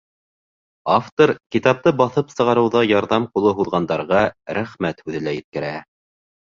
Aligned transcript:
Автор 0.93 1.33
китапты 1.57 1.93
баҫып 2.01 2.33
сығарыуҙа 2.37 2.83
ярҙам 2.93 3.31
ҡулы 3.37 3.55
һуҙғандарға 3.61 4.27
рәхмәт 4.61 5.09
һүҙе 5.09 5.27
лә 5.31 5.41
еткерә. 5.41 5.75